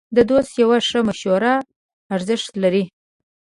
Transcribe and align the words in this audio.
د 0.15 0.17
دوست 0.29 0.51
یوه 0.61 0.77
ښه 0.89 0.99
مشوره 1.07 1.53
ارزښت 2.15 2.51
لري. 2.63 2.83